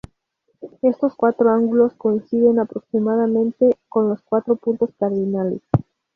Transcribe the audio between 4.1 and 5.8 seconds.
cuatro puntos cardinales.